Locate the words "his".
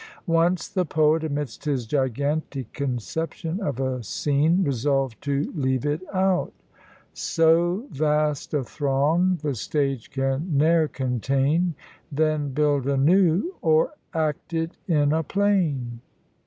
1.65-1.85